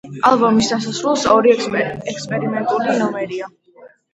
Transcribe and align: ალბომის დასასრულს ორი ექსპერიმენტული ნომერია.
ალბომის 0.27 0.69
დასასრულს 0.71 1.27
ორი 1.35 1.53
ექსპერიმენტული 1.57 2.99
ნომერია. 3.05 3.53